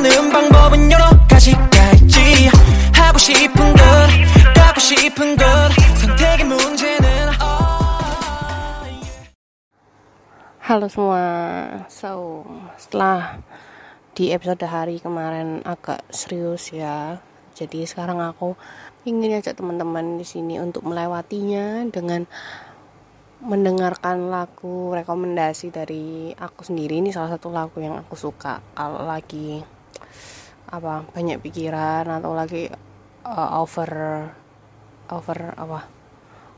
같을 0.00 0.02
때 0.02 0.08
표현하는 0.08 0.30
방법은 0.32 0.90
여러 0.90 1.04
가지가 1.28 1.92
있지 2.02 2.48
하고 2.94 3.18
싶은 3.18 3.72
것 3.72 3.78
갖고 4.54 4.80
싶은 4.80 5.36
것 5.36 5.44
선택의 6.00 6.46
문제는 6.46 7.06
oh, 7.40 8.88
yeah. 8.88 9.28
Halo 10.64 10.88
semua, 10.88 11.86
so 11.88 12.42
setelah 12.80 13.38
di 14.16 14.32
episode 14.32 14.64
hari 14.64 14.96
kemarin 14.98 15.60
agak 15.62 16.08
serius 16.08 16.72
ya, 16.72 17.20
jadi 17.52 17.84
sekarang 17.84 18.18
aku 18.24 18.56
ingin 19.04 19.38
ajak 19.38 19.60
teman-teman 19.60 20.16
di 20.16 20.24
sini 20.24 20.56
untuk 20.58 20.88
melewatinya 20.88 21.84
dengan 21.92 22.24
mendengarkan 23.46 24.32
lagu 24.32 24.96
rekomendasi 24.96 25.68
dari 25.68 26.32
aku 26.32 26.64
sendiri 26.64 27.04
ini 27.04 27.12
salah 27.12 27.36
satu 27.36 27.52
lagu 27.52 27.78
yang 27.84 28.00
aku 28.00 28.16
suka 28.16 28.64
kalau 28.72 29.04
lagi 29.04 29.60
apa 30.71 31.03
banyak 31.11 31.43
pikiran 31.43 32.07
atau 32.07 32.31
lagi 32.31 32.71
uh, 33.27 33.59
over 33.59 33.91
over 35.11 35.39
apa 35.59 35.79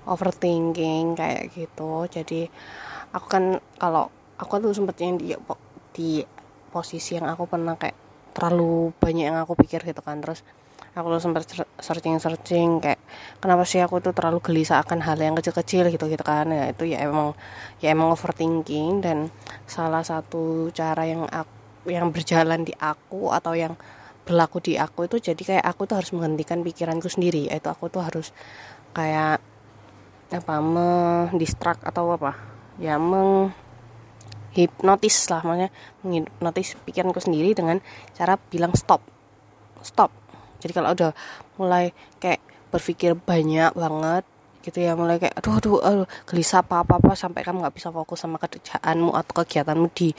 overthinking 0.05 1.17
kayak 1.17 1.49
gitu. 1.55 2.05
Jadi 2.07 2.47
aku 3.09 3.27
kan 3.27 3.57
kalau 3.81 4.07
aku 4.37 4.61
tuh 4.61 4.75
sempet 4.75 4.95
yang 5.01 5.17
di 5.17 5.33
di 5.93 6.21
posisi 6.69 7.17
yang 7.17 7.29
aku 7.29 7.45
pernah 7.45 7.77
kayak 7.77 7.97
terlalu 8.33 8.89
banyak 8.97 9.29
yang 9.29 9.37
aku 9.41 9.57
pikir 9.57 9.81
gitu 9.81 10.01
kan. 10.05 10.21
Terus 10.21 10.45
aku 10.93 11.17
tuh 11.17 11.21
sempat 11.21 11.49
searching 11.81 12.21
searching 12.21 12.77
kayak 12.77 13.01
kenapa 13.41 13.65
sih 13.65 13.81
aku 13.81 13.97
tuh 13.97 14.13
terlalu 14.13 14.41
gelisah 14.45 14.81
akan 14.85 15.01
hal 15.01 15.17
yang 15.17 15.33
kecil-kecil 15.33 15.89
gitu 15.89 16.05
gitu 16.05 16.21
kan. 16.25 16.49
Ya 16.53 16.69
itu 16.69 16.85
ya 16.85 17.01
emang 17.05 17.33
ya 17.81 17.93
emang 17.93 18.13
overthinking 18.13 19.01
dan 19.01 19.33
salah 19.65 20.05
satu 20.05 20.69
cara 20.69 21.05
yang 21.09 21.25
aku, 21.29 21.89
yang 21.89 22.09
berjalan 22.13 22.61
di 22.61 22.73
aku 22.77 23.33
atau 23.33 23.57
yang 23.57 23.73
berlaku 24.23 24.63
di 24.63 24.73
aku 24.79 25.05
itu 25.07 25.19
jadi 25.19 25.41
kayak 25.43 25.65
aku 25.67 25.87
tuh 25.87 25.99
harus 25.99 26.11
menghentikan 26.15 26.63
pikiranku 26.63 27.11
sendiri 27.11 27.51
yaitu 27.51 27.67
aku 27.67 27.91
tuh 27.91 28.03
harus 28.03 28.31
kayak 28.95 29.43
apa 30.33 30.55
mendistrak 30.63 31.77
atau 31.85 32.15
apa 32.15 32.33
ya 32.81 32.97
meng 32.97 33.53
hipnotis 34.53 35.29
lah 35.29 35.41
makanya 35.45 35.69
menghipnotis 36.01 36.77
pikiranku 36.85 37.19
sendiri 37.21 37.53
dengan 37.53 37.81
cara 38.13 38.37
bilang 38.37 38.73
stop 38.73 39.01
stop. 39.83 40.09
Jadi 40.63 40.71
kalau 40.71 40.95
udah 40.95 41.11
mulai 41.59 41.91
kayak 42.17 42.39
berpikir 42.71 43.13
banyak 43.13 43.75
banget 43.75 44.23
gitu 44.63 44.79
ya 44.79 44.95
mulai 44.95 45.19
kayak 45.19 45.35
aduh 45.43 45.59
aduh, 45.59 45.77
aduh 45.83 46.07
gelisah 46.23 46.63
apa 46.63 46.87
apa 46.87 46.95
apa 46.95 47.19
sampai 47.19 47.43
kamu 47.43 47.67
nggak 47.67 47.75
bisa 47.75 47.91
fokus 47.91 48.23
sama 48.23 48.39
kerjaanmu 48.39 49.11
atau 49.11 49.43
kegiatanmu 49.43 49.91
di 49.91 50.15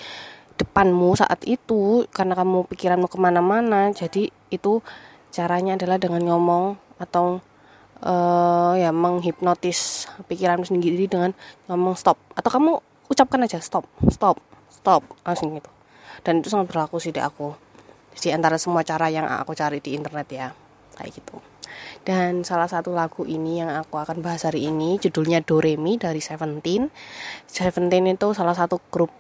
depanmu 0.54 1.18
saat 1.18 1.42
itu 1.44 2.06
karena 2.14 2.38
kamu 2.38 2.70
pikiranmu 2.70 3.10
ke 3.10 3.18
mana-mana 3.18 3.90
jadi 3.90 4.30
itu 4.54 4.80
caranya 5.34 5.74
adalah 5.74 5.98
dengan 5.98 6.22
ngomong 6.22 6.78
atau 7.02 7.42
uh, 8.04 8.72
ya 8.78 8.94
menghipnotis 8.94 10.06
pikiranmu 10.30 10.62
sendiri 10.62 11.10
dengan 11.10 11.34
ngomong 11.66 11.98
stop. 11.98 12.20
Atau 12.38 12.54
kamu 12.54 12.78
ucapkan 13.10 13.42
aja 13.42 13.58
stop 13.58 13.88
stop 14.12 14.38
stop 14.70 15.02
langsung 15.26 15.56
gitu. 15.58 15.70
Dan 16.22 16.40
itu 16.40 16.52
sangat 16.52 16.70
berlaku 16.70 17.02
sih 17.02 17.10
di 17.10 17.18
aku. 17.18 17.56
Di 18.14 18.30
antara 18.30 18.56
semua 18.60 18.86
cara 18.86 19.10
yang 19.10 19.26
aku 19.26 19.58
cari 19.58 19.82
di 19.82 19.98
internet 19.98 20.26
ya 20.30 20.48
kayak 20.94 21.10
gitu. 21.10 21.42
Dan 22.06 22.46
salah 22.46 22.70
satu 22.70 22.94
lagu 22.94 23.26
ini 23.26 23.58
yang 23.58 23.72
aku 23.72 23.98
akan 23.98 24.22
bahas 24.22 24.46
hari 24.46 24.70
ini 24.70 25.00
judulnya 25.02 25.42
Doremi 25.42 25.98
dari 25.98 26.22
Seventeen. 26.22 26.92
Seventeen 27.50 28.06
itu 28.14 28.30
salah 28.30 28.54
satu 28.54 28.78
grup 28.92 29.10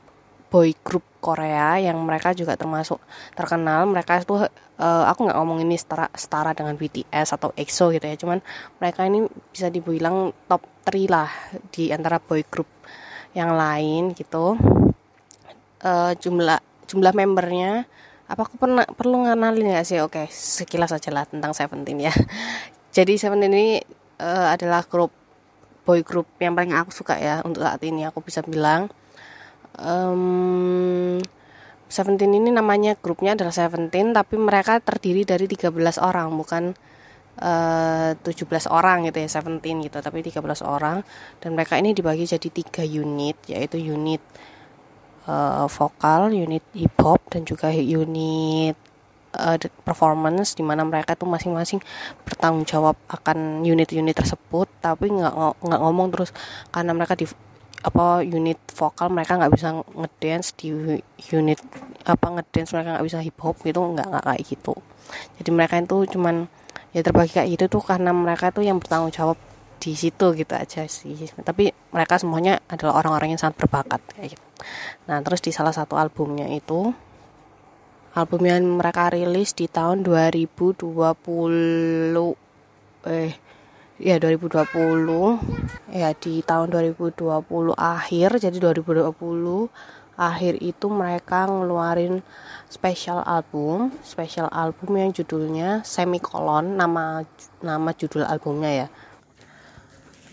boy 0.54 0.70
group 0.86 1.02
Korea 1.18 1.82
yang 1.82 1.98
mereka 2.06 2.30
juga 2.30 2.54
termasuk 2.54 3.02
terkenal. 3.34 3.90
Mereka 3.90 4.22
itu 4.22 4.38
uh, 4.38 5.04
aku 5.10 5.26
nggak 5.26 5.34
ngomong 5.42 5.66
ini 5.66 5.74
setara 5.74 6.06
setara 6.14 6.54
dengan 6.54 6.78
BTS 6.78 7.34
atau 7.34 7.50
EXO 7.58 7.90
gitu 7.90 8.06
ya. 8.06 8.14
Cuman 8.14 8.38
mereka 8.78 9.02
ini 9.02 9.26
bisa 9.50 9.66
dibilang 9.66 10.30
top 10.46 10.62
3 10.86 11.10
lah 11.10 11.26
di 11.74 11.90
antara 11.90 12.22
boy 12.22 12.46
group 12.46 12.70
yang 13.34 13.50
lain 13.58 14.14
gitu. 14.14 14.54
Uh, 15.82 16.14
jumlah 16.22 16.62
jumlah 16.86 17.12
membernya 17.18 17.90
apa 18.30 18.46
aku 18.46 18.54
pernah 18.54 18.86
perlu 18.86 19.26
ngenalin 19.26 19.74
ya 19.74 19.82
sih? 19.82 19.98
Oke 20.06 20.30
sekilas 20.30 20.94
aja 20.94 21.10
lah 21.10 21.26
tentang 21.26 21.50
Seventeen 21.50 21.98
ya. 21.98 22.14
Jadi 22.96 23.18
Seventeen 23.18 23.50
ini 23.50 23.82
uh, 24.22 24.54
adalah 24.54 24.86
grup 24.86 25.10
boy 25.82 26.06
group 26.06 26.30
yang 26.38 26.54
paling 26.54 26.78
aku 26.78 26.94
suka 26.94 27.18
ya 27.18 27.42
untuk 27.42 27.66
saat 27.66 27.82
ini. 27.82 28.06
Aku 28.06 28.22
bisa 28.22 28.38
bilang 28.46 28.86
um, 29.78 31.18
Seventeen 31.84 32.34
ini 32.34 32.50
namanya 32.50 32.98
grupnya 32.98 33.38
adalah 33.38 33.54
Seventeen 33.54 34.10
tapi 34.10 34.34
mereka 34.34 34.82
terdiri 34.82 35.22
dari 35.22 35.46
13 35.46 35.70
orang 36.02 36.32
bukan 36.34 36.74
uh, 37.38 38.10
17 38.18 38.66
orang 38.66 39.06
gitu 39.06 39.22
ya 39.22 39.30
Seventeen 39.30 39.78
gitu 39.84 40.02
tapi 40.02 40.24
13 40.26 40.42
orang. 40.66 41.06
Dan 41.38 41.54
mereka 41.54 41.78
ini 41.78 41.94
dibagi 41.94 42.26
jadi 42.26 42.48
tiga 42.50 42.82
unit 42.82 43.38
yaitu 43.46 43.78
unit 43.78 44.18
uh, 45.30 45.70
vokal, 45.70 46.34
unit 46.34 46.64
hip 46.74 46.98
hop 46.98 47.22
dan 47.30 47.46
juga 47.46 47.70
unit 47.70 48.74
uh, 49.38 49.56
performance 49.82 50.54
di 50.54 50.62
mana 50.62 50.86
mereka 50.86 51.18
tuh 51.18 51.26
masing-masing 51.28 51.82
bertanggung 52.22 52.64
jawab 52.64 52.96
akan 53.10 53.62
unit-unit 53.66 54.14
tersebut 54.14 54.70
tapi 54.78 55.10
nggak 55.10 55.34
nggak 55.62 55.80
ngomong 55.82 56.08
terus 56.14 56.30
karena 56.70 56.94
mereka 56.94 57.18
di 57.18 57.26
apa 57.84 58.24
unit 58.24 58.56
vokal 58.72 59.12
mereka 59.12 59.36
nggak 59.36 59.52
bisa 59.52 59.84
ngedance 59.92 60.56
di 60.56 60.72
unit 61.36 61.60
apa 62.08 62.26
ngedance 62.40 62.72
mereka 62.72 62.96
nggak 62.96 63.06
bisa 63.06 63.20
hip 63.20 63.36
hop 63.44 63.60
gitu 63.60 63.76
nggak 63.76 64.08
nggak 64.08 64.24
kayak 64.24 64.42
gitu. 64.48 64.74
Jadi 65.36 65.50
mereka 65.52 65.74
itu 65.84 66.16
cuman 66.16 66.48
ya 66.96 67.04
terbagi 67.04 67.36
kayak 67.36 67.48
gitu 67.52 67.64
tuh 67.76 67.82
karena 67.84 68.16
mereka 68.16 68.48
tuh 68.48 68.64
yang 68.64 68.80
bertanggung 68.80 69.12
jawab 69.12 69.36
di 69.76 69.92
situ 69.92 70.32
gitu 70.32 70.52
aja 70.56 70.88
sih. 70.88 71.12
Tapi 71.44 71.68
mereka 71.92 72.16
semuanya 72.16 72.56
adalah 72.72 73.04
orang-orang 73.04 73.36
yang 73.36 73.40
sangat 73.44 73.60
berbakat 73.60 74.00
kayak 74.16 74.32
gitu. 74.32 74.46
Nah 75.12 75.20
terus 75.20 75.44
di 75.44 75.52
salah 75.52 75.76
satu 75.76 76.00
albumnya 76.00 76.48
itu 76.48 76.88
album 78.16 78.42
yang 78.48 78.64
mereka 78.64 79.12
rilis 79.12 79.52
di 79.52 79.68
tahun 79.68 80.00
2020 80.06 80.88
eh 83.04 83.36
ya 83.98 84.18
2020 84.18 85.94
ya 85.94 86.10
di 86.18 86.42
tahun 86.42 86.68
2020 86.70 87.14
akhir 87.78 88.28
jadi 88.42 88.56
2020 88.58 89.14
akhir 90.14 90.62
itu 90.62 90.86
mereka 90.86 91.46
ngeluarin 91.50 92.22
special 92.70 93.22
album. 93.26 93.90
Special 94.02 94.50
album 94.50 94.98
yang 94.98 95.10
judulnya 95.10 95.82
semikolon 95.82 96.78
nama 96.78 97.22
nama 97.62 97.90
judul 97.94 98.22
albumnya 98.26 98.86
ya. 98.86 98.88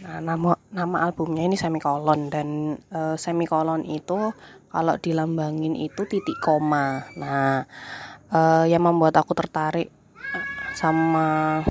Nah, 0.01 0.17
nama 0.21 0.57
nama 0.73 0.97
albumnya 1.05 1.45
ini 1.45 1.57
semikolon 1.57 2.33
dan 2.33 2.77
uh, 2.89 3.13
semikolon 3.17 3.85
itu 3.85 4.33
kalau 4.73 4.95
dilambangin 4.97 5.77
itu 5.77 6.01
titik 6.09 6.37
koma. 6.41 7.05
Nah, 7.17 7.65
uh, 8.33 8.65
yang 8.65 8.81
membuat 8.81 9.17
aku 9.21 9.37
tertarik 9.37 9.93
sama 10.73 11.61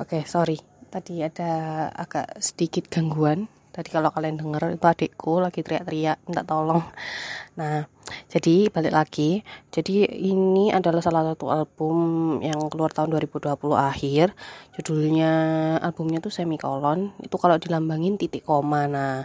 Oke, 0.00 0.20
okay, 0.20 0.22
sorry. 0.24 0.58
Tadi 0.92 1.24
ada 1.24 1.88
agak 1.92 2.36
sedikit 2.40 2.88
gangguan 2.92 3.48
Tadi 3.72 3.88
kalau 3.88 4.12
kalian 4.12 4.36
denger 4.36 4.76
itu 4.76 4.84
adikku 4.84 5.40
lagi 5.40 5.64
teriak-teriak 5.64 6.20
minta 6.28 6.44
tolong. 6.44 6.84
Nah, 7.56 7.88
jadi 8.28 8.68
balik 8.68 8.92
lagi. 8.92 9.40
Jadi 9.72 10.04
ini 10.12 10.68
adalah 10.68 11.00
salah 11.00 11.24
satu 11.32 11.48
album 11.48 11.96
yang 12.44 12.60
keluar 12.68 12.92
tahun 12.92 13.16
2020 13.16 13.48
akhir. 13.72 14.36
Judulnya 14.76 15.32
albumnya 15.80 16.20
tuh 16.20 16.28
Semikolon. 16.28 17.16
Itu 17.24 17.40
kalau 17.40 17.56
dilambangin 17.56 18.20
titik 18.20 18.44
koma. 18.44 18.84
Nah, 18.84 19.24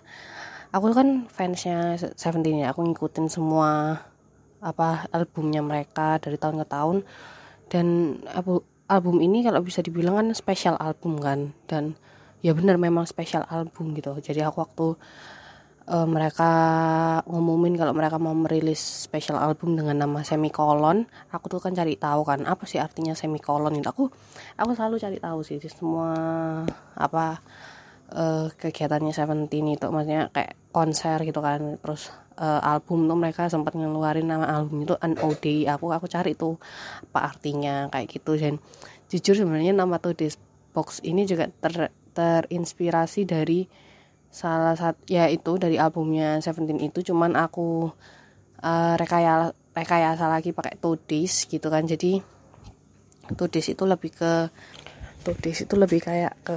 aku 0.72 0.96
kan 0.96 1.28
fansnya 1.28 2.00
Seventeen 2.16 2.64
ya. 2.64 2.72
Aku 2.72 2.88
ngikutin 2.88 3.28
semua 3.28 4.00
apa 4.64 5.12
albumnya 5.12 5.60
mereka 5.60 6.24
dari 6.24 6.40
tahun 6.40 6.64
ke 6.64 6.66
tahun 6.72 6.98
dan 7.68 8.16
album 8.88 9.20
ini 9.20 9.44
kalau 9.44 9.64
bisa 9.64 9.84
dibilang 9.84 10.20
kan 10.20 10.28
spesial 10.34 10.76
album 10.80 11.20
kan. 11.20 11.52
Dan 11.68 11.96
ya 12.44 12.52
bener 12.56 12.80
memang 12.80 13.08
spesial 13.08 13.44
album 13.48 13.96
gitu. 13.96 14.16
Jadi 14.20 14.44
aku 14.44 14.58
waktu 14.64 14.88
uh, 15.88 16.08
mereka 16.08 16.52
ngumumin 17.26 17.80
kalau 17.80 17.96
mereka 17.96 18.20
mau 18.20 18.36
merilis 18.36 18.80
special 18.80 19.40
album 19.40 19.80
dengan 19.80 20.04
nama 20.04 20.22
semikolon 20.22 21.08
aku 21.32 21.48
tuh 21.48 21.60
kan 21.64 21.72
cari 21.74 21.96
tahu 21.96 22.22
kan 22.28 22.44
apa 22.44 22.68
sih 22.68 22.78
artinya 22.78 23.16
semikolon 23.16 23.80
itu 23.80 23.88
aku 23.88 24.06
aku 24.60 24.72
selalu 24.76 24.96
cari 25.00 25.18
tahu 25.18 25.40
sih 25.48 25.58
semua 25.64 26.12
apa 26.94 27.40
uh, 28.14 28.48
kegiatannya 28.54 29.12
Seventeen 29.16 29.74
itu. 29.74 29.88
Maksudnya 29.88 30.30
kayak 30.32 30.56
konser 30.72 31.18
gitu 31.24 31.40
kan 31.40 31.80
terus 31.82 32.12
uh, 32.38 32.62
album 32.64 33.10
tuh 33.10 33.18
mereka 33.18 33.50
sempat 33.50 33.74
ngeluarin 33.74 34.30
nama 34.30 34.46
album 34.62 34.86
itu 34.86 34.96
NOD 34.96 35.68
aku 35.68 35.92
aku 35.92 36.06
cari 36.08 36.38
tuh 36.38 36.56
apa 37.12 37.34
artinya 37.34 37.90
kayak 37.92 38.08
gitu. 38.08 38.38
Dan 38.38 38.62
jujur 39.10 39.36
sebenarnya 39.36 39.74
nama 39.74 39.98
tuh 39.98 40.14
box 40.72 41.02
ini 41.04 41.26
juga 41.26 41.50
ter 41.50 41.90
terinspirasi 42.14 43.30
dari 43.30 43.70
salah 44.30 44.74
satu 44.74 45.06
ya 45.10 45.30
itu 45.30 45.58
dari 45.58 45.82
albumnya 45.82 46.40
Seventeen 46.42 46.82
itu. 46.82 47.02
Cuman 47.02 47.34
aku 47.34 47.90
uh, 48.62 48.94
rekayasa 48.98 49.54
rekayasa 49.78 50.26
lagi 50.30 50.54
pakai 50.54 50.78
tudis 50.78 51.46
gitu 51.50 51.68
kan. 51.70 51.86
Jadi 51.86 52.22
tudis 53.36 53.68
itu 53.68 53.84
lebih 53.84 54.14
ke 54.16 54.34
tudis 55.28 55.68
itu 55.68 55.76
lebih 55.76 56.00
kayak 56.00 56.40
ke 56.48 56.56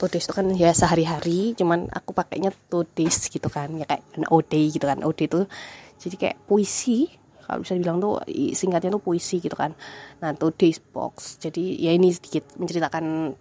tudis 0.00 0.24
itu 0.24 0.32
kan 0.32 0.48
ya 0.56 0.72
sehari-hari 0.72 1.52
cuman 1.52 1.84
aku 1.92 2.16
pakainya 2.16 2.48
tudis 2.72 3.28
gitu 3.28 3.52
kan 3.52 3.68
ya 3.76 3.84
kayak 3.84 4.24
OD 4.24 4.52
gitu 4.72 4.88
kan. 4.88 5.04
OD 5.04 5.28
itu 5.28 5.40
jadi 6.00 6.16
kayak 6.16 6.36
puisi 6.48 7.12
kalau 7.44 7.60
bisa 7.60 7.76
dibilang 7.76 8.00
tuh 8.00 8.24
singkatnya 8.56 8.96
tuh 8.96 9.04
puisi 9.04 9.44
gitu 9.44 9.52
kan. 9.52 9.76
Nah 10.24 10.32
tudis 10.32 10.80
box 10.80 11.36
jadi 11.44 11.60
ya 11.76 11.92
ini 11.92 12.08
sedikit 12.08 12.56
menceritakan 12.56 13.36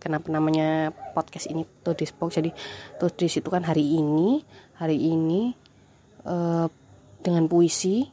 kenapa 0.00 0.32
namanya 0.32 0.88
podcast 1.12 1.52
ini 1.52 1.68
tudis 1.84 2.08
box. 2.16 2.40
Jadi 2.40 2.56
tudis 2.96 3.36
itu 3.36 3.48
kan 3.52 3.68
hari 3.68 4.00
ini 4.00 4.40
hari 4.80 4.96
ini 4.96 5.52
uh, 6.24 6.72
dengan 7.20 7.44
puisi 7.52 8.08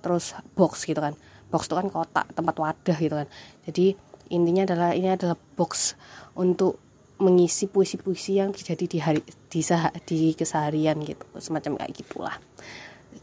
terus 0.00 0.32
box 0.56 0.88
gitu 0.88 1.04
kan. 1.04 1.12
Box 1.52 1.68
itu 1.68 1.76
kan 1.76 1.92
kotak 1.92 2.32
tempat 2.32 2.56
wadah 2.56 2.96
gitu 2.96 3.20
kan. 3.20 3.28
Jadi 3.68 4.11
intinya 4.32 4.64
adalah 4.64 4.90
ini 4.96 5.12
adalah 5.12 5.36
box 5.36 5.94
untuk 6.34 6.80
mengisi 7.22 7.70
puisi-puisi 7.70 8.42
yang 8.42 8.50
terjadi 8.50 8.84
di 8.88 8.98
hari 8.98 9.20
di 9.22 9.60
sah, 9.62 9.92
di 10.02 10.34
keseharian 10.34 10.98
gitu. 11.06 11.22
Semacam 11.38 11.78
kayak 11.78 11.92
gitulah. 11.94 12.34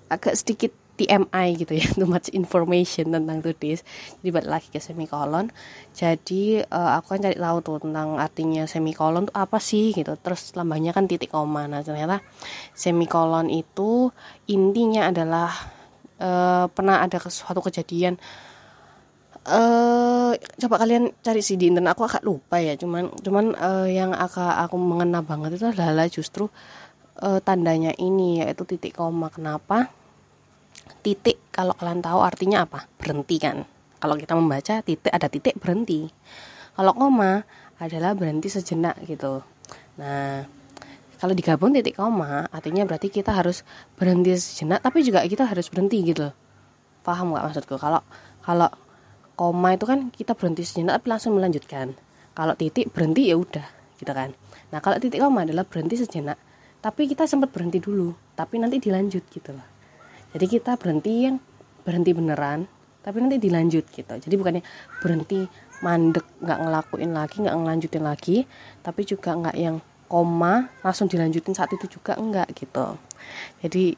Agak 0.07 0.39
sedikit 0.39 0.71
TMI 0.99 1.55
gitu 1.55 1.79
ya 1.79 1.87
too 1.99 2.03
much 2.03 2.27
information 2.35 3.15
tentang 3.15 3.39
tudis 3.39 3.87
jadi 4.19 4.29
balik 4.35 4.49
lagi 4.51 4.67
ke 4.67 4.83
semikolon. 4.83 5.47
Jadi 5.95 6.59
uh, 6.59 6.99
aku 6.99 7.15
kan 7.15 7.19
cari 7.23 7.39
tahu 7.39 7.57
tuh 7.63 7.77
tentang 7.79 8.19
artinya 8.19 8.67
semikolon 8.67 9.31
tuh 9.31 9.35
apa 9.39 9.63
sih 9.63 9.95
gitu. 9.95 10.19
Terus 10.19 10.51
lambangnya 10.59 10.91
kan 10.91 11.07
titik 11.07 11.31
koma. 11.31 11.71
Nah 11.71 11.79
ternyata 11.79 12.19
semikolon 12.75 13.47
itu 13.47 14.11
intinya 14.51 15.07
adalah 15.07 15.51
uh, 16.19 16.67
pernah 16.67 16.99
ada 16.99 17.17
suatu 17.31 17.63
kejadian 17.63 18.19
uh, 19.49 20.31
coba 20.37 20.75
kalian 20.79 21.09
cari 21.25 21.41
sih 21.41 21.57
di 21.57 21.73
internet. 21.73 21.97
Aku 21.97 22.05
agak 22.05 22.21
lupa 22.21 22.61
ya. 22.61 22.77
Cuman 22.77 23.09
cuman 23.19 23.57
uh, 23.57 23.89
yang 23.89 24.13
agak 24.13 24.69
aku 24.69 24.77
mengena 24.77 25.25
banget 25.25 25.57
itu 25.57 25.65
adalah 25.67 26.05
justru 26.07 26.47
uh, 27.19 27.39
tandanya 27.41 27.91
ini 27.97 28.45
yaitu 28.45 28.63
titik 28.63 28.95
koma. 28.95 29.33
Kenapa? 29.33 29.89
Titik 31.01 31.41
kalau 31.49 31.73
kalian 31.75 32.05
tahu 32.05 32.19
artinya 32.21 32.63
apa? 32.63 32.85
Berhenti 33.01 33.37
kan? 33.41 33.65
Kalau 33.99 34.15
kita 34.15 34.33
membaca 34.37 34.79
titik 34.85 35.11
ada 35.11 35.27
titik 35.27 35.57
berhenti. 35.57 36.07
Kalau 36.77 36.95
koma 36.95 37.43
adalah 37.81 38.15
berhenti 38.15 38.47
sejenak 38.47 38.95
gitu. 39.03 39.43
Nah 39.99 40.45
kalau 41.19 41.35
digabung 41.35 41.75
titik 41.75 41.99
koma 41.99 42.47
artinya 42.47 42.87
berarti 42.87 43.11
kita 43.11 43.35
harus 43.35 43.67
berhenti 43.99 44.31
sejenak 44.39 44.79
tapi 44.79 45.03
juga 45.03 45.25
kita 45.27 45.43
harus 45.43 45.67
berhenti 45.67 45.99
gitu. 46.05 46.31
Paham 47.03 47.35
nggak 47.35 47.43
maksudku? 47.51 47.75
Kalau 47.75 47.99
kalau 48.39 48.71
koma 49.39 49.71
itu 49.71 49.87
kan 49.87 50.11
kita 50.11 50.35
berhenti 50.35 50.67
sejenak 50.67 50.99
tapi 50.99 51.07
langsung 51.15 51.39
melanjutkan. 51.39 51.95
Kalau 52.35 52.59
titik 52.59 52.91
berhenti 52.91 53.31
ya 53.31 53.39
udah 53.39 53.63
gitu 53.95 54.11
kan. 54.11 54.35
Nah 54.75 54.83
kalau 54.83 54.99
titik 54.99 55.23
koma 55.23 55.47
adalah 55.47 55.63
berhenti 55.63 55.95
sejenak 55.95 56.35
tapi 56.83 57.07
kita 57.07 57.23
sempat 57.23 57.55
berhenti 57.55 57.79
dulu 57.79 58.11
tapi 58.35 58.59
nanti 58.59 58.83
dilanjut 58.83 59.23
gitu 59.31 59.55
loh. 59.55 59.67
Jadi 60.35 60.45
kita 60.59 60.75
berhenti 60.75 61.31
yang 61.31 61.39
berhenti 61.87 62.11
beneran 62.11 62.67
tapi 62.99 63.23
nanti 63.23 63.39
dilanjut 63.39 63.87
gitu. 63.87 64.13
Jadi 64.19 64.35
bukannya 64.35 64.63
berhenti 64.99 65.47
mandek 65.79 66.27
nggak 66.43 66.59
ngelakuin 66.59 67.11
lagi 67.15 67.35
nggak 67.39 67.55
ngelanjutin 67.55 68.03
lagi 68.03 68.37
tapi 68.83 69.07
juga 69.07 69.39
nggak 69.39 69.55
yang 69.55 69.79
koma 70.11 70.67
langsung 70.83 71.07
dilanjutin 71.07 71.55
saat 71.55 71.71
itu 71.71 71.87
juga 71.87 72.19
enggak 72.19 72.51
gitu. 72.59 72.99
Jadi 73.63 73.95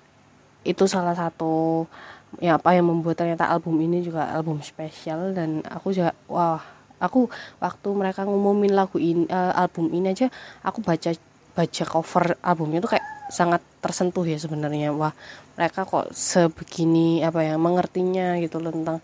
itu 0.62 0.84
salah 0.86 1.18
satu 1.18 1.90
ya 2.40 2.56
apa 2.56 2.72
yang 2.78 2.88
membuat 2.88 3.20
ternyata 3.20 3.52
album 3.52 3.76
ini 3.84 4.06
juga 4.06 4.32
album 4.32 4.64
spesial 4.64 5.36
dan 5.36 5.60
aku 5.68 5.92
juga 5.92 6.16
wah 6.32 6.64
aku 7.02 7.28
waktu 7.60 7.90
mereka 7.92 8.24
ngumumin 8.24 8.72
lagu 8.72 8.96
ini 9.02 9.28
uh, 9.28 9.52
album 9.58 9.92
ini 9.92 10.16
aja 10.16 10.32
aku 10.64 10.80
baca 10.80 11.12
baca 11.52 11.84
cover 11.84 12.40
albumnya 12.40 12.80
tuh 12.80 12.96
kayak 12.96 13.06
sangat 13.32 13.64
tersentuh 13.80 14.28
ya 14.28 14.36
sebenarnya. 14.36 14.92
Wah 14.92 15.16
mereka 15.56 15.88
kok 15.88 16.12
sebegini 16.12 17.24
apa 17.24 17.44
ya 17.48 17.56
mengertinya 17.56 18.36
gitu 18.44 18.60
loh 18.60 18.76
tentang 18.76 19.00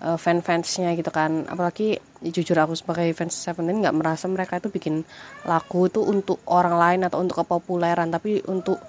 uh, 0.00 0.16
fan-fansnya 0.16 0.96
gitu 0.96 1.12
kan. 1.12 1.44
Apalagi 1.44 2.00
jujur 2.24 2.56
aku 2.56 2.72
sebagai 2.72 3.12
fans 3.12 3.36
Seventeen 3.36 3.84
nggak 3.84 3.96
merasa 3.96 4.24
mereka 4.26 4.56
itu 4.56 4.72
bikin 4.72 5.04
lagu 5.44 5.80
itu 5.84 6.00
untuk 6.00 6.40
orang 6.48 6.74
lain 6.80 7.00
atau 7.08 7.20
untuk 7.20 7.44
kepopuleran 7.44 8.08
tapi 8.08 8.40
untuk 8.48 8.80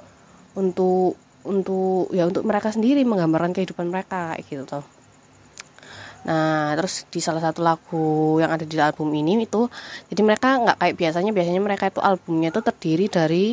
untuk 0.56 1.20
untuk 1.44 2.12
ya 2.16 2.28
untuk 2.28 2.44
mereka 2.48 2.72
sendiri 2.72 3.04
menggambarkan 3.04 3.52
kehidupan 3.52 3.88
mereka 3.92 4.36
gitu 4.48 4.64
tuh 4.64 4.86
Nah, 6.24 6.72
terus 6.80 7.04
di 7.12 7.20
salah 7.20 7.44
satu 7.44 7.60
lagu 7.60 8.40
yang 8.40 8.48
ada 8.48 8.64
di 8.64 8.80
album 8.80 9.12
ini 9.12 9.44
itu, 9.44 9.68
jadi 10.08 10.24
mereka 10.24 10.56
nggak 10.56 10.78
kayak 10.80 10.96
biasanya, 10.96 11.32
biasanya 11.36 11.60
mereka 11.60 11.92
itu 11.92 12.00
albumnya 12.00 12.48
itu 12.48 12.64
terdiri 12.64 13.12
dari 13.12 13.46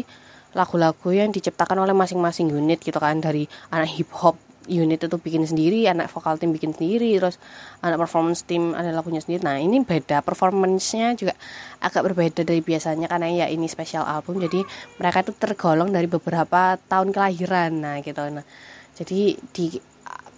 lagu-lagu 0.54 1.10
yang 1.10 1.34
diciptakan 1.34 1.82
oleh 1.82 1.90
masing-masing 1.90 2.46
unit 2.54 2.78
gitu 2.78 3.02
kan, 3.02 3.19
dari 3.19 3.50
anak 3.75 3.90
hip 3.90 4.10
hop 4.14 4.38
unit 4.70 5.02
itu 5.02 5.19
bikin 5.19 5.43
sendiri, 5.43 5.90
anak 5.90 6.06
vokal 6.14 6.38
tim 6.38 6.55
bikin 6.55 6.70
sendiri, 6.70 7.19
terus 7.19 7.43
anak 7.82 7.99
performance 7.99 8.46
tim 8.46 8.70
ada 8.72 8.94
lagunya 8.94 9.19
sendiri. 9.19 9.43
Nah 9.43 9.58
ini 9.58 9.82
beda, 9.82 10.22
performancenya 10.22 11.19
juga 11.19 11.34
agak 11.82 12.06
berbeda 12.06 12.46
dari 12.46 12.62
biasanya 12.62 13.11
karena 13.11 13.44
ya 13.44 13.46
ini 13.50 13.67
spesial 13.67 14.06
album, 14.06 14.38
jadi 14.38 14.62
mereka 15.02 15.26
itu 15.26 15.32
tergolong 15.34 15.90
dari 15.90 16.06
beberapa 16.06 16.78
tahun 16.87 17.11
kelahiran, 17.11 17.70
nah 17.82 17.99
gitu. 17.99 18.22
Nah 18.31 18.46
jadi 18.94 19.34
di 19.50 19.67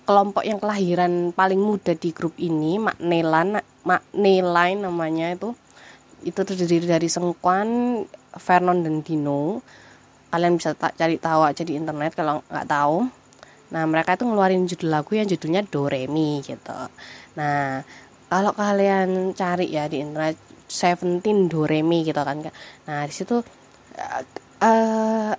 kelompok 0.02 0.42
yang 0.42 0.58
kelahiran 0.58 1.30
paling 1.36 1.60
muda 1.60 1.92
di 1.94 2.10
grup 2.10 2.34
ini, 2.40 2.80
Maknelan, 2.80 3.60
Makneline 3.84 4.80
namanya 4.82 5.36
itu, 5.36 5.54
itu 6.26 6.40
terdiri 6.40 6.88
dari 6.88 7.06
Sengkuan, 7.06 8.02
Vernon 8.32 8.82
dan 8.82 9.04
Dino. 9.04 9.62
Kalian 10.32 10.56
bisa 10.56 10.72
cari 10.72 11.20
tahu 11.20 11.44
aja 11.44 11.60
di 11.60 11.76
internet 11.76 12.16
kalau 12.16 12.40
nggak 12.48 12.64
tahu 12.64 13.21
Nah, 13.72 13.88
mereka 13.88 14.20
itu 14.20 14.28
ngeluarin 14.28 14.68
judul 14.68 14.88
lagu 14.92 15.16
yang 15.16 15.24
judulnya 15.24 15.64
Do 15.64 15.88
Re 15.88 16.04
Mi 16.06 16.44
gitu. 16.44 16.78
Nah, 17.40 17.80
kalau 18.28 18.52
kalian 18.52 19.32
cari 19.32 19.72
ya 19.72 19.88
di 19.88 20.04
internet 20.04 20.36
Seventeen 20.68 21.48
Do 21.48 21.64
Re 21.64 21.80
Mi 21.80 22.04
gitu 22.04 22.20
kan. 22.20 22.44
Nah, 22.88 23.00
di 23.08 23.14
situ 23.16 23.40
uh, 24.60 25.32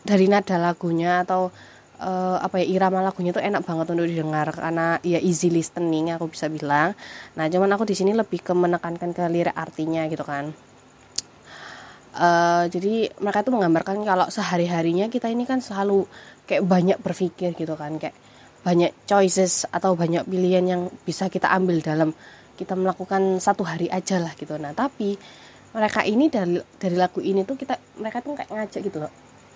dari 0.00 0.26
nada 0.32 0.56
lagunya 0.56 1.20
atau 1.20 1.52
uh, 2.00 2.36
apa 2.40 2.64
ya 2.64 2.66
irama 2.80 3.04
lagunya 3.04 3.36
tuh 3.36 3.44
enak 3.44 3.62
banget 3.68 3.86
untuk 3.92 4.08
didengar 4.08 4.48
karena 4.56 4.96
ya 5.04 5.20
easy 5.20 5.52
listening 5.52 6.16
aku 6.16 6.32
bisa 6.32 6.48
bilang. 6.48 6.96
Nah, 7.36 7.46
cuman 7.52 7.70
aku 7.76 7.84
di 7.84 7.94
sini 7.96 8.16
lebih 8.16 8.40
ke 8.40 8.56
menekankan 8.56 9.12
ke 9.12 9.28
lirik 9.28 9.54
artinya 9.54 10.08
gitu 10.08 10.24
kan. 10.24 10.56
Uh, 12.10 12.66
jadi 12.66 13.14
mereka 13.22 13.46
tuh 13.46 13.54
menggambarkan 13.54 14.02
kalau 14.02 14.26
sehari 14.34 14.66
harinya 14.66 15.06
kita 15.06 15.30
ini 15.30 15.46
kan 15.46 15.62
selalu 15.62 16.10
kayak 16.42 16.66
banyak 16.66 16.98
berpikir 16.98 17.54
gitu 17.54 17.78
kan 17.78 18.02
kayak 18.02 18.18
banyak 18.66 18.90
choices 19.06 19.62
atau 19.70 19.94
banyak 19.94 20.26
pilihan 20.26 20.66
yang 20.66 20.82
bisa 21.06 21.30
kita 21.30 21.46
ambil 21.54 21.78
dalam 21.78 22.10
kita 22.58 22.74
melakukan 22.74 23.38
satu 23.38 23.62
hari 23.62 23.86
aja 23.86 24.18
lah 24.18 24.34
gitu. 24.34 24.58
Nah 24.58 24.74
tapi 24.74 25.14
mereka 25.70 26.02
ini 26.02 26.26
dari 26.26 26.58
dari 26.82 26.98
lagu 26.98 27.22
ini 27.22 27.46
tuh 27.46 27.54
kita 27.54 27.78
mereka 28.02 28.18
tuh 28.26 28.34
kayak 28.34 28.50
ngajak 28.50 28.82
gitu 28.90 28.98
loh 29.06 29.12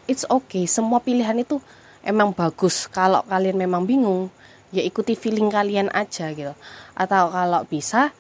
it's 0.06 0.24
okay 0.28 0.68
semua 0.68 1.00
pilihan 1.00 1.36
itu 1.40 1.60
emang 2.04 2.36
bagus. 2.36 2.86
Kalau 2.92 3.24
kalian 3.24 3.56
memang 3.56 3.88
bingung 3.88 4.28
ya 4.70 4.84
ikuti 4.84 5.16
feeling 5.16 5.48
kalian 5.48 5.88
aja 5.90 6.30
gitu. 6.36 6.52
Atau 6.94 7.32
kalau 7.32 7.64
bisa 7.64 8.12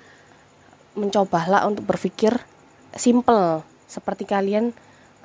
mencobalah 0.96 1.66
untuk 1.68 1.84
berpikir 1.84 2.32
simple 2.96 3.66
seperti 3.94 4.26
kalian 4.26 4.74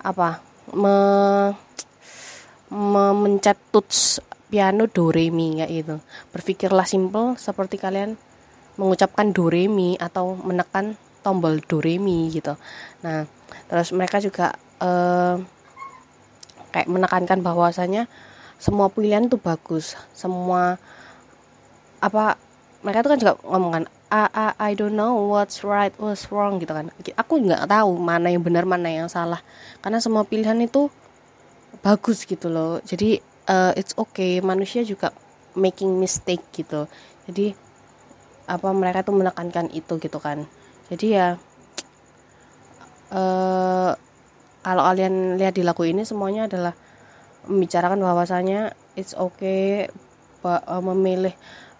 apa 0.05 0.45
me 0.77 0.97
memencet 2.69 3.57
touch 3.73 4.21
piano 4.49 4.85
do 4.85 5.09
re 5.09 5.33
mi 5.33 5.57
kayak 5.57 5.71
gitu. 5.73 5.95
Berpikirlah 6.29 6.85
simple 6.85 7.33
seperti 7.41 7.81
kalian 7.81 8.13
mengucapkan 8.77 9.33
do 9.33 9.49
re 9.49 9.65
mi 9.65 9.97
atau 9.97 10.37
menekan 10.37 10.93
tombol 11.25 11.57
do 11.65 11.81
re 11.81 11.97
mi 11.97 12.29
gitu. 12.29 12.53
Nah, 13.01 13.25
terus 13.65 13.89
mereka 13.89 14.21
juga 14.21 14.53
uh, 14.81 15.41
kayak 16.69 16.85
menekankan 16.85 17.41
bahwasanya 17.41 18.05
semua 18.61 18.93
pilihan 18.93 19.25
itu 19.25 19.41
bagus, 19.41 19.97
semua 20.13 20.77
apa 21.99 22.37
mereka 22.85 23.03
itu 23.03 23.09
kan 23.09 23.19
juga 23.19 23.33
ngomong 23.43 23.71
kan 23.75 23.85
I, 24.09 24.57
I, 24.57 24.71
don't 24.73 24.97
know 24.97 25.29
what's 25.29 25.61
right 25.61 25.93
what's 26.01 26.33
wrong 26.33 26.57
gitu 26.57 26.73
kan. 26.73 26.89
Aku 27.13 27.45
nggak 27.45 27.69
tahu 27.69 27.93
mana 28.01 28.33
yang 28.33 28.41
benar 28.41 28.65
mana 28.65 28.89
yang 28.89 29.05
salah. 29.05 29.41
Karena 29.85 30.01
semua 30.01 30.25
pilihan 30.25 30.57
itu 30.57 30.89
bagus 31.85 32.25
gitu 32.25 32.49
loh. 32.49 32.81
Jadi 32.81 33.21
uh, 33.45 33.71
it's 33.77 33.93
okay. 33.93 34.41
Manusia 34.41 34.81
juga 34.81 35.13
making 35.53 36.01
mistake 36.01 36.41
gitu. 36.57 36.89
Jadi 37.29 37.53
apa 38.49 38.73
mereka 38.73 39.05
tuh 39.05 39.13
menekankan 39.13 39.69
itu 39.77 40.01
gitu 40.01 40.17
kan. 40.17 40.49
Jadi 40.89 41.05
ya 41.13 41.37
uh, 43.13 43.93
kalau 44.65 44.83
kalian 44.89 45.37
lihat 45.37 45.53
di 45.53 45.61
lagu 45.61 45.85
ini 45.85 46.01
semuanya 46.01 46.49
adalah 46.49 46.73
membicarakan 47.45 48.01
bahwasanya 48.01 48.73
it's 48.97 49.13
okay 49.13 49.87
uh, 50.43 50.81
memilih 50.81 51.33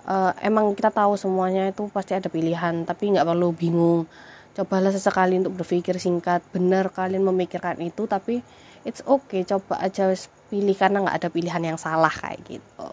uh, 0.07 0.31
emang 0.39 0.71
kita 0.77 0.93
tahu 0.93 1.17
semuanya 1.19 1.67
itu 1.67 1.89
pasti 1.91 2.15
ada 2.15 2.29
pilihan 2.31 2.85
tapi 2.87 3.11
nggak 3.11 3.27
perlu 3.27 3.49
bingung. 3.51 4.07
Cobalah 4.55 4.91
sesekali 4.91 5.39
untuk 5.39 5.59
berpikir 5.59 5.95
singkat 5.99 6.43
benar 6.51 6.91
kalian 6.91 7.23
memikirkan 7.23 7.79
itu 7.79 8.05
tapi 8.07 8.43
it's 8.83 9.03
okay 9.07 9.43
coba 9.43 9.79
aja 9.83 10.11
pilih 10.49 10.75
karena 10.75 11.03
nggak 11.05 11.17
ada 11.23 11.29
pilihan 11.29 11.63
yang 11.73 11.79
salah 11.79 12.11
kayak 12.11 12.39
gitu. 12.47 12.89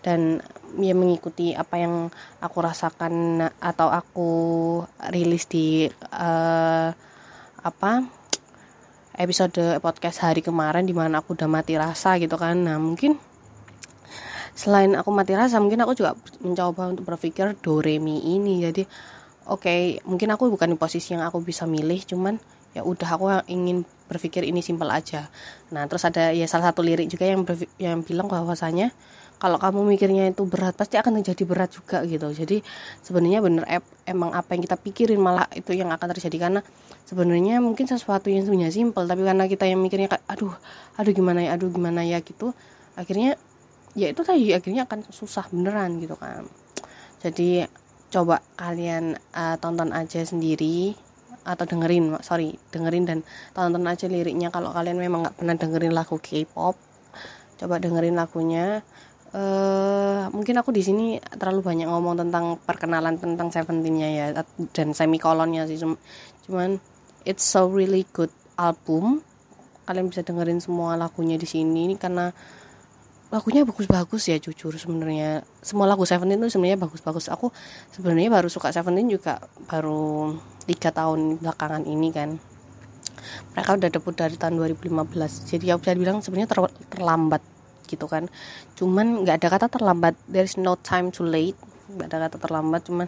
Dan 0.00 0.40
ya 0.80 0.96
mengikuti 0.96 1.52
apa 1.52 1.76
yang 1.76 2.08
aku 2.40 2.58
rasakan 2.64 3.46
atau 3.60 3.88
aku 3.92 4.30
rilis 5.12 5.44
di 5.44 5.86
uh, 6.12 6.88
apa 7.58 7.92
episode 9.18 9.82
podcast 9.82 10.22
hari 10.22 10.40
kemarin 10.40 10.86
di 10.86 10.94
mana 10.94 11.20
aku 11.20 11.34
udah 11.34 11.50
mati 11.50 11.74
rasa 11.74 12.16
gitu 12.16 12.38
kan. 12.38 12.54
Nah 12.64 12.78
mungkin 12.80 13.18
selain 14.58 14.90
aku 14.98 15.14
mati 15.14 15.38
rasa 15.38 15.62
mungkin 15.62 15.78
aku 15.86 15.94
juga 15.94 16.18
mencoba 16.42 16.90
untuk 16.90 17.06
berpikir 17.06 17.54
do 17.62 17.78
re 17.78 18.02
mi 18.02 18.18
ini. 18.34 18.58
Jadi 18.66 18.82
oke 19.46 19.62
okay, 19.62 19.80
mungkin 20.02 20.34
aku 20.34 20.50
bukan 20.50 20.74
di 20.74 20.76
posisi 20.76 21.14
yang 21.14 21.22
aku 21.22 21.38
bisa 21.38 21.62
milih 21.62 22.02
cuman 22.02 22.42
ya 22.74 22.82
udah 22.82 23.08
aku 23.14 23.26
ingin 23.46 23.86
berpikir 24.10 24.42
ini 24.42 24.58
simpel 24.58 24.90
aja. 24.90 25.30
Nah 25.70 25.86
terus 25.86 26.02
ada 26.02 26.34
ya 26.34 26.50
salah 26.50 26.74
satu 26.74 26.82
lirik 26.82 27.06
juga 27.06 27.30
yang 27.30 27.46
yang 27.78 28.02
bilang 28.02 28.26
bahwasanya 28.26 28.90
kalau 29.38 29.62
kamu 29.62 29.94
mikirnya 29.94 30.34
itu 30.34 30.42
berat 30.50 30.74
pasti 30.74 30.98
akan 30.98 31.22
menjadi 31.22 31.46
berat 31.46 31.70
juga 31.70 32.02
gitu. 32.02 32.26
Jadi 32.34 32.58
sebenarnya 33.06 33.38
bener 33.38 33.62
emang 34.10 34.34
apa 34.34 34.58
yang 34.58 34.66
kita 34.66 34.74
pikirin 34.74 35.22
malah 35.22 35.46
itu 35.54 35.70
yang 35.70 35.94
akan 35.94 36.10
terjadi. 36.18 36.50
Karena 36.50 36.60
sebenarnya 37.06 37.62
mungkin 37.62 37.86
sesuatu 37.86 38.26
yang 38.26 38.42
sebenarnya 38.42 38.74
simpel 38.74 39.06
tapi 39.06 39.22
karena 39.22 39.46
kita 39.46 39.70
yang 39.70 39.78
mikirnya 39.78 40.18
aduh 40.26 40.52
aduh 40.98 41.14
gimana 41.14 41.46
ya 41.46 41.54
aduh 41.54 41.70
gimana 41.70 42.02
ya 42.02 42.18
gitu 42.20 42.50
akhirnya 42.98 43.38
ya 43.98 44.14
itu 44.14 44.22
tadi 44.22 44.54
akhirnya 44.54 44.86
akan 44.86 45.10
susah 45.10 45.50
beneran 45.50 45.98
gitu 45.98 46.14
kan. 46.14 46.46
Jadi 47.18 47.66
coba 48.14 48.38
kalian 48.54 49.18
uh, 49.34 49.58
tonton 49.58 49.90
aja 49.90 50.22
sendiri 50.22 50.94
atau 51.42 51.64
dengerin 51.64 52.20
sorry 52.20 52.56
dengerin 52.70 53.04
dan 53.04 53.18
tonton 53.52 53.82
aja 53.90 54.06
liriknya. 54.06 54.54
Kalau 54.54 54.70
kalian 54.70 55.02
memang 55.02 55.26
nggak 55.26 55.36
pernah 55.42 55.56
dengerin 55.58 55.94
lagu 55.98 56.16
K-pop 56.22 56.78
coba 57.58 57.82
dengerin 57.82 58.14
lagunya. 58.14 58.86
Uh, 59.28 60.24
mungkin 60.32 60.56
aku 60.56 60.72
di 60.72 60.80
sini 60.80 61.20
terlalu 61.36 61.60
banyak 61.60 61.84
ngomong 61.84 62.16
tentang 62.16 62.56
perkenalan 62.64 63.20
tentang 63.20 63.52
Seventeennya 63.52 64.08
ya 64.08 64.26
dan 64.72 64.96
semikolonnya 64.96 65.68
sih. 65.68 65.76
Cuman 66.48 66.80
it's 67.28 67.44
so 67.44 67.68
really 67.68 68.08
good 68.14 68.32
album. 68.56 69.20
Kalian 69.84 70.08
bisa 70.08 70.24
dengerin 70.24 70.64
semua 70.64 70.96
lagunya 70.96 71.36
di 71.36 71.44
sini 71.44 71.92
ini 71.92 71.96
karena 72.00 72.32
lagunya 73.28 73.60
bagus-bagus 73.68 74.32
ya 74.32 74.36
jujur 74.40 74.72
sebenarnya. 74.72 75.44
Semua 75.60 75.84
lagu 75.84 76.08
Seventeen 76.08 76.40
itu 76.40 76.56
sebenarnya 76.56 76.80
bagus-bagus. 76.80 77.28
Aku 77.28 77.52
sebenarnya 77.92 78.32
baru 78.32 78.48
suka 78.48 78.72
Seventeen 78.72 79.12
juga 79.12 79.44
baru 79.68 80.32
tiga 80.64 80.88
tahun 80.88 81.40
belakangan 81.44 81.84
ini 81.84 82.08
kan. 82.08 82.40
Mereka 83.52 83.70
udah 83.76 83.90
debut 83.92 84.14
dari 84.16 84.38
tahun 84.40 84.56
2015 84.56 85.50
jadi 85.50 85.76
aku 85.76 85.80
bisa 85.84 85.94
bilang 85.98 86.24
sebenarnya 86.24 86.48
ter 86.48 86.60
terlambat 86.88 87.42
gitu 87.84 88.08
kan. 88.08 88.32
Cuman 88.80 89.24
nggak 89.24 89.44
ada 89.44 89.48
kata 89.52 89.66
terlambat. 89.68 90.16
There 90.24 90.44
is 90.48 90.56
no 90.56 90.80
time 90.80 91.12
too 91.12 91.28
late. 91.28 91.56
Nggak 91.92 92.06
ada 92.08 92.18
kata 92.28 92.36
terlambat. 92.40 92.80
Cuman 92.88 93.06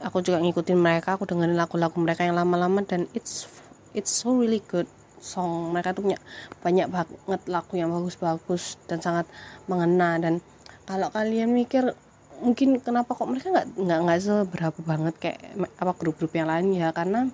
aku 0.00 0.24
juga 0.24 0.40
ngikutin 0.40 0.78
mereka. 0.80 1.20
Aku 1.20 1.28
dengerin 1.28 1.56
lagu-lagu 1.56 1.96
mereka 2.00 2.24
yang 2.24 2.36
lama-lama. 2.36 2.80
Dan 2.84 3.08
it's 3.12 3.44
it's 3.92 4.12
so 4.12 4.32
really 4.32 4.64
good 4.68 4.88
song. 5.20 5.70
Mereka 5.76 5.92
tuh 5.94 6.08
punya 6.08 6.18
banyak 6.64 6.88
banget 6.90 7.40
lagu 7.46 7.74
yang 7.76 7.92
bagus-bagus 7.92 8.80
dan 8.88 8.98
sangat 9.04 9.28
mengena. 9.68 10.16
Dan 10.18 10.40
kalau 10.88 11.12
kalian 11.12 11.52
mikir 11.54 11.94
mungkin 12.40 12.80
kenapa 12.80 13.12
kok 13.12 13.28
mereka 13.28 13.52
nggak 13.52 13.68
nggak 13.76 14.00
nggak 14.00 14.20
seberapa 14.24 14.78
banget 14.80 15.14
kayak 15.20 15.40
apa 15.76 15.92
grup-grup 15.94 16.32
yang 16.32 16.48
lain 16.48 16.72
ya? 16.74 16.90
Karena 16.90 17.28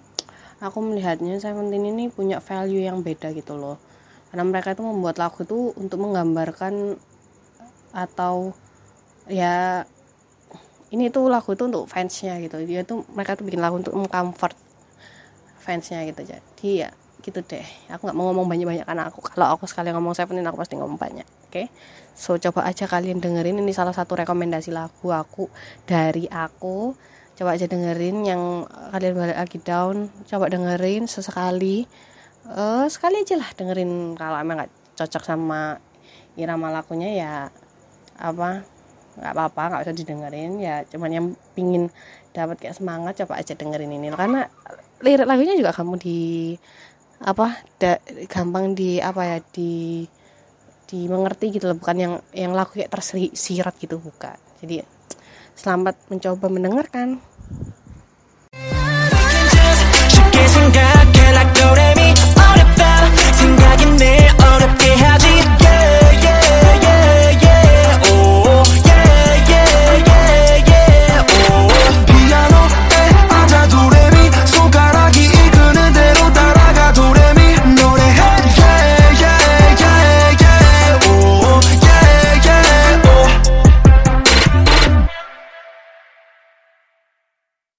aku 0.60 0.82
melihatnya 0.82 1.38
Seventeen 1.38 1.86
ini 1.86 2.10
punya 2.10 2.42
value 2.42 2.84
yang 2.84 3.00
beda 3.00 3.32
gitu 3.32 3.54
loh. 3.54 3.78
Karena 4.28 4.44
mereka 4.44 4.74
itu 4.74 4.82
membuat 4.82 5.16
lagu 5.22 5.46
itu 5.46 5.72
untuk 5.78 6.02
menggambarkan 6.02 6.98
atau 7.96 8.52
ya 9.30 9.86
ini 10.90 11.10
tuh 11.10 11.26
lagu 11.26 11.54
itu 11.54 11.66
untuk 11.66 11.86
fansnya 11.90 12.38
gitu. 12.42 12.62
Dia 12.66 12.82
tuh 12.86 13.06
mereka 13.14 13.38
tuh 13.38 13.46
bikin 13.46 13.62
lagu 13.62 13.78
untuk 13.78 13.94
mengcomfort 13.94 14.54
fansnya 15.62 16.06
gitu. 16.06 16.22
Jadi 16.22 16.86
ya 16.86 16.90
gitu 17.26 17.42
deh. 17.42 17.66
Aku 17.90 18.06
nggak 18.06 18.16
mau 18.16 18.30
ngomong 18.30 18.46
banyak-banyak 18.46 18.86
karena 18.86 19.10
aku 19.10 19.18
kalau 19.26 19.58
aku 19.58 19.66
sekali 19.66 19.90
ngomong 19.90 20.14
Seventeen 20.14 20.46
aku 20.46 20.62
pasti 20.62 20.78
ngomong 20.78 20.94
banyak 20.94 21.26
oke? 21.26 21.50
Okay? 21.50 21.66
so 22.16 22.38
coba 22.40 22.64
aja 22.64 22.88
kalian 22.88 23.20
dengerin 23.20 23.60
ini 23.60 23.76
salah 23.76 23.92
satu 23.92 24.16
rekomendasi 24.16 24.72
lagu 24.72 25.10
aku 25.10 25.50
dari 25.84 26.30
aku. 26.30 26.94
Coba 27.36 27.52
aja 27.52 27.68
dengerin 27.68 28.24
yang 28.24 28.64
kalian 28.64 29.12
balik 29.12 29.36
lagi 29.36 29.58
down. 29.60 30.08
Coba 30.24 30.48
dengerin 30.48 31.04
sesekali. 31.04 31.84
Uh, 32.48 32.88
sekali 32.88 33.20
aja 33.20 33.36
lah 33.36 33.50
dengerin. 33.52 34.16
Kalau 34.16 34.40
emang 34.40 34.64
nggak 34.64 34.72
cocok 34.96 35.22
sama 35.26 35.76
irama 36.40 36.72
lagunya 36.72 37.12
ya 37.12 37.32
apa 38.16 38.64
nggak 39.20 39.32
apa-apa 39.36 39.62
nggak 39.68 39.82
usah 39.84 39.96
didengerin. 39.98 40.52
Ya 40.56 40.88
cuman 40.88 41.10
yang 41.12 41.26
pingin 41.52 41.92
dapat 42.32 42.56
kayak 42.64 42.80
semangat 42.80 43.20
coba 43.20 43.36
aja 43.36 43.52
dengerin 43.52 43.92
ini. 43.92 44.08
Karena 44.16 44.48
lirik 45.04 45.28
lagunya 45.28 45.52
juga 45.52 45.76
kamu 45.76 46.00
di 46.00 46.18
apa 47.26 47.58
da, 47.82 47.98
gampang 48.30 48.78
di 48.78 49.02
apa 49.02 49.22
ya 49.26 49.38
di 49.50 50.06
dimengerti 50.86 51.58
gitu 51.58 51.66
loh 51.66 51.74
bukan 51.74 51.96
yang 51.98 52.14
yang 52.30 52.54
lagu 52.54 52.78
kayak 52.78 52.94
tersirat 52.94 53.74
gitu 53.82 53.98
bukan. 53.98 54.38
Jadi 54.62 54.86
selamat 55.58 56.06
mencoba 56.06 56.46
mendengarkan 56.46 57.18